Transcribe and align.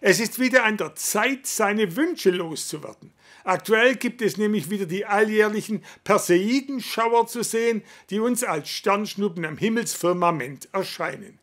Es 0.00 0.20
ist 0.20 0.38
wieder 0.38 0.64
an 0.64 0.76
der 0.76 0.94
Zeit, 0.94 1.46
seine 1.46 1.96
Wünsche 1.96 2.30
loszuwerden. 2.30 3.12
Aktuell 3.44 3.94
gibt 3.94 4.22
es 4.22 4.36
nämlich 4.36 4.70
wieder 4.70 4.86
die 4.86 5.06
alljährlichen 5.06 5.82
Perseidenschauer 6.04 7.28
zu 7.28 7.42
sehen, 7.42 7.82
die 8.10 8.18
uns 8.18 8.42
als 8.42 8.68
Sternschnuppen 8.68 9.44
am 9.44 9.56
Himmelsfirmament 9.56 10.68
erscheinen. 10.72 11.38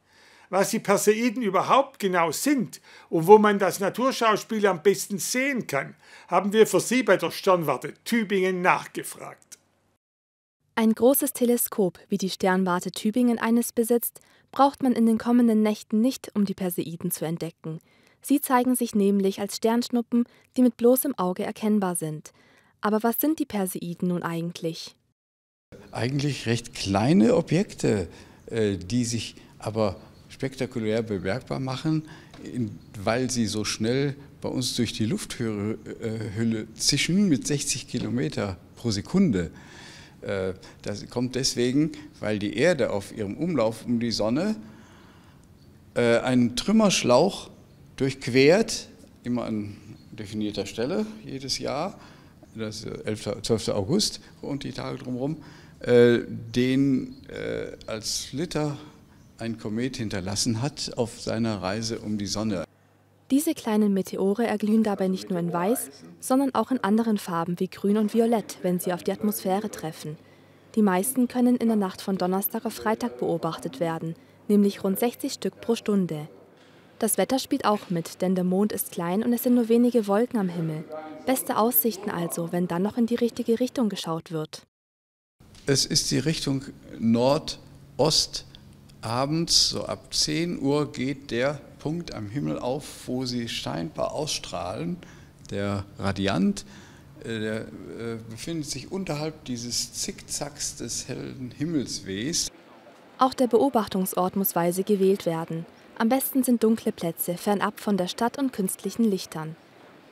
Was 0.49 0.69
die 0.69 0.79
Perseiden 0.79 1.41
überhaupt 1.41 1.97
genau 1.99 2.31
sind 2.31 2.79
und 3.09 3.25
wo 3.25 3.39
man 3.39 3.57
das 3.57 3.79
Naturschauspiel 3.79 4.67
am 4.67 4.83
besten 4.83 5.17
sehen 5.17 5.65
kann, 5.65 5.95
haben 6.27 6.53
wir 6.53 6.67
für 6.67 6.79
Sie 6.79 7.01
bei 7.01 7.17
der 7.17 7.31
Sternwarte 7.31 7.93
Tübingen 8.03 8.61
nachgefragt. 8.61 9.57
Ein 10.75 10.93
großes 10.93 11.33
Teleskop, 11.33 11.99
wie 12.09 12.17
die 12.17 12.29
Sternwarte 12.29 12.91
Tübingen 12.91 13.39
eines 13.39 13.71
besitzt, 13.71 14.19
braucht 14.51 14.83
man 14.83 14.93
in 14.93 15.05
den 15.05 15.17
kommenden 15.17 15.63
Nächten 15.63 16.01
nicht, 16.01 16.31
um 16.35 16.45
die 16.45 16.53
Perseiden 16.53 17.09
zu 17.09 17.25
entdecken. 17.25 17.79
Sie 18.25 18.39
zeigen 18.39 18.75
sich 18.75 18.95
nämlich 18.95 19.41
als 19.41 19.57
Sternschnuppen, 19.57 20.23
die 20.55 20.61
mit 20.61 20.77
bloßem 20.77 21.13
Auge 21.17 21.43
erkennbar 21.43 21.95
sind. 21.95 22.31
Aber 22.79 23.03
was 23.03 23.19
sind 23.19 23.39
die 23.39 23.45
Perseiden 23.45 24.07
nun 24.07 24.23
eigentlich? 24.23 24.95
Eigentlich 25.91 26.45
recht 26.45 26.73
kleine 26.73 27.35
Objekte, 27.35 28.07
äh, 28.47 28.77
die 28.77 29.03
sich 29.03 29.35
aber 29.59 29.97
spektakulär 30.29 31.01
bemerkbar 31.01 31.59
machen, 31.59 32.07
weil 33.03 33.29
sie 33.29 33.45
so 33.45 33.65
schnell 33.65 34.15
bei 34.41 34.49
uns 34.49 34.75
durch 34.75 34.93
die 34.93 35.05
Lufthülle 35.05 35.77
äh, 36.01 36.65
zischen 36.75 37.27
mit 37.27 37.45
60 37.45 37.87
Kilometer 37.87 38.57
pro 38.75 38.91
Sekunde. 38.91 39.51
Äh, 40.21 40.53
das 40.81 41.09
kommt 41.09 41.35
deswegen, 41.35 41.91
weil 42.21 42.39
die 42.39 42.55
Erde 42.55 42.91
auf 42.91 43.15
ihrem 43.15 43.35
Umlauf 43.35 43.85
um 43.85 43.99
die 43.99 44.11
Sonne 44.11 44.55
einen 45.95 46.55
Trümmerschlauch 46.55 47.51
durchquert, 47.95 48.87
immer 49.23 49.45
an 49.45 49.77
definierter 50.11 50.65
Stelle 50.65 51.05
jedes 51.25 51.59
Jahr, 51.59 51.99
das 52.55 52.83
ist 52.83 53.05
11. 53.05 53.41
12. 53.41 53.69
August 53.69 54.19
und 54.41 54.63
die 54.63 54.71
Tage 54.71 54.97
drumherum, 54.97 55.37
äh, 55.79 56.19
den 56.27 57.15
als 57.87 58.31
Liter 58.31 58.77
ein 59.39 59.57
Komet 59.57 59.97
hinterlassen 59.97 60.61
hat 60.61 60.91
auf 60.95 61.19
seiner 61.19 61.61
Reise 61.61 61.99
um 61.99 62.17
die 62.17 62.27
Sonne. 62.27 62.65
Diese 63.31 63.53
kleinen 63.53 63.93
Meteore 63.93 64.45
erglühen 64.45 64.83
dabei 64.83 65.07
nicht 65.07 65.29
nur 65.29 65.39
in 65.39 65.51
Weiß, 65.51 65.89
sondern 66.19 66.53
auch 66.53 66.71
in 66.71 66.83
anderen 66.83 67.17
Farben 67.17 67.59
wie 67.59 67.67
Grün 67.67 67.97
und 67.97 68.13
Violett, 68.13 68.59
wenn 68.61 68.79
sie 68.79 68.93
auf 68.93 69.03
die 69.03 69.11
Atmosphäre 69.11 69.71
treffen. 69.71 70.17
Die 70.75 70.81
meisten 70.81 71.27
können 71.27 71.55
in 71.55 71.67
der 71.67 71.77
Nacht 71.77 72.01
von 72.01 72.17
Donnerstag 72.17 72.65
auf 72.65 72.73
Freitag 72.73 73.19
beobachtet 73.19 73.79
werden, 73.79 74.15
nämlich 74.47 74.83
rund 74.83 74.99
60 74.99 75.33
Stück 75.33 75.61
pro 75.61 75.75
Stunde. 75.75 76.27
Das 77.03 77.17
Wetter 77.17 77.37
spielt 77.37 77.65
auch 77.65 77.89
mit, 77.89 78.21
denn 78.21 78.33
der 78.33 78.45
Mond 78.45 78.71
ist 78.71 78.93
klein 78.93 79.23
und 79.23 79.33
es 79.33 79.43
sind 79.43 79.55
nur 79.55 79.67
wenige 79.67 80.07
Wolken 80.07 80.39
am 80.39 80.47
Himmel. 80.47 80.85
Beste 81.25 81.57
Aussichten 81.57 82.09
also, 82.09 82.53
wenn 82.53 82.69
dann 82.69 82.81
noch 82.81 82.95
in 82.95 83.07
die 83.07 83.15
richtige 83.15 83.59
Richtung 83.59 83.89
geschaut 83.89 84.31
wird. 84.31 84.61
Es 85.65 85.85
ist 85.85 86.11
die 86.11 86.19
Richtung 86.19 86.63
Nordost. 86.97 88.45
Abends, 89.01 89.71
so 89.71 89.83
ab 89.83 90.13
10 90.13 90.61
Uhr, 90.61 90.93
geht 90.93 91.31
der 91.31 91.59
Punkt 91.79 92.13
am 92.13 92.29
Himmel 92.29 92.57
auf, 92.57 92.85
wo 93.05 93.25
sie 93.25 93.49
scheinbar 93.49 94.13
ausstrahlen, 94.13 94.95
der 95.51 95.83
Radiant, 95.99 96.63
äh, 97.25 97.37
der 97.37 97.61
äh, 97.63 97.65
befindet 98.29 98.69
sich 98.69 98.93
unterhalb 98.93 99.43
dieses 99.43 99.91
Zickzacks 99.91 100.77
des 100.77 101.09
hellen 101.09 101.51
Himmelswehs. 101.57 102.49
Auch 103.17 103.33
der 103.33 103.47
Beobachtungsort 103.47 104.37
muss 104.37 104.55
weise 104.55 104.85
gewählt 104.85 105.25
werden. 105.25 105.65
Am 105.95 106.09
besten 106.09 106.43
sind 106.43 106.63
dunkle 106.63 106.91
Plätze, 106.91 107.37
fernab 107.37 107.79
von 107.79 107.97
der 107.97 108.07
Stadt 108.07 108.39
und 108.39 108.51
künstlichen 108.51 109.03
Lichtern. 109.03 109.55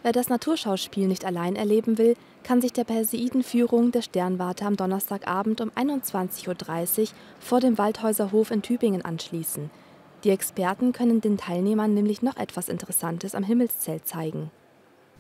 Wer 0.03 0.11
das 0.11 0.29
Naturschauspiel 0.29 1.07
nicht 1.07 1.25
allein 1.25 1.55
erleben 1.55 1.97
will, 1.97 2.15
kann 2.43 2.61
sich 2.61 2.71
der 2.71 2.83
Perseidenführung 2.83 3.91
der 3.91 4.01
Sternwarte 4.01 4.65
am 4.65 4.77
Donnerstagabend 4.77 5.59
um 5.61 5.69
21.30 5.71 7.01
Uhr 7.01 7.07
vor 7.39 7.59
dem 7.59 7.77
Waldhäuserhof 7.77 8.51
in 8.51 8.61
Tübingen 8.61 9.03
anschließen. 9.03 9.69
Die 10.23 10.29
Experten 10.29 10.91
können 10.91 11.19
den 11.19 11.37
Teilnehmern 11.37 11.93
nämlich 11.93 12.21
noch 12.21 12.37
etwas 12.37 12.69
Interessantes 12.69 13.33
am 13.33 13.43
Himmelszelt 13.43 14.07
zeigen. 14.07 14.51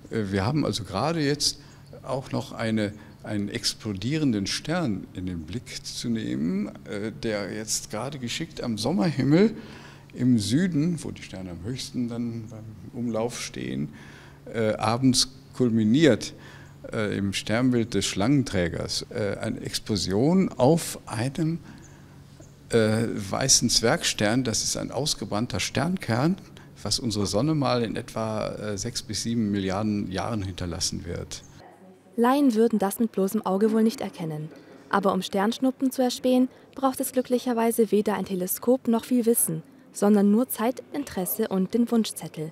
Äh, 0.09 0.31
wir 0.31 0.45
haben 0.45 0.63
also 0.63 0.83
gerade 0.83 1.21
jetzt 1.21 1.59
auch 2.03 2.31
noch 2.31 2.51
eine, 2.51 2.93
einen 3.23 3.49
explodierenden 3.49 4.45
Stern 4.45 5.07
in 5.13 5.25
den 5.25 5.41
Blick 5.45 5.85
zu 5.85 6.09
nehmen, 6.09 6.71
äh, 6.85 7.11
der 7.11 7.51
jetzt 7.51 7.89
gerade 7.89 8.19
geschickt 8.19 8.61
am 8.61 8.77
Sommerhimmel 8.77 9.55
im 10.13 10.39
Süden, 10.39 11.03
wo 11.03 11.11
die 11.11 11.23
Sterne 11.23 11.51
am 11.51 11.63
höchsten 11.63 12.07
dann 12.07 12.45
beim 12.49 12.63
Umlauf 12.93 13.39
stehen, 13.39 13.89
äh, 14.53 14.73
abends 14.73 15.29
kulminiert 15.53 16.33
im 17.15 17.31
Sternbild 17.31 17.93
des 17.93 18.05
Schlangenträgers. 18.07 19.05
Eine 19.11 19.61
Explosion 19.61 20.49
auf 20.49 20.97
einem 21.05 21.59
äh, 22.73 23.07
weißen 23.13 23.69
Zwergstern, 23.69 24.43
das 24.43 24.63
ist 24.63 24.77
ein 24.77 24.91
ausgebrannter 24.91 25.59
Sternkern, 25.59 26.37
was 26.81 26.99
unsere 26.99 27.27
Sonne 27.27 27.53
mal 27.53 27.83
in 27.83 27.95
etwa 27.95 28.47
äh, 28.47 28.77
sechs 28.77 29.03
bis 29.03 29.23
sieben 29.23 29.51
Milliarden 29.51 30.09
Jahren 30.11 30.41
hinterlassen 30.41 31.05
wird. 31.05 31.43
Laien 32.15 32.55
würden 32.55 32.79
das 32.79 32.99
mit 32.99 33.11
bloßem 33.11 33.45
Auge 33.45 33.71
wohl 33.71 33.83
nicht 33.83 34.01
erkennen. 34.01 34.49
Aber 34.89 35.13
um 35.13 35.21
Sternschnuppen 35.21 35.91
zu 35.91 36.01
erspähen, 36.01 36.49
braucht 36.75 36.99
es 36.99 37.11
glücklicherweise 37.11 37.91
weder 37.91 38.15
ein 38.15 38.25
Teleskop 38.25 38.87
noch 38.87 39.05
viel 39.05 39.25
Wissen, 39.25 39.63
sondern 39.91 40.31
nur 40.31 40.47
Zeit, 40.49 40.83
Interesse 40.93 41.47
und 41.47 41.73
den 41.73 41.89
Wunschzettel. 41.91 42.51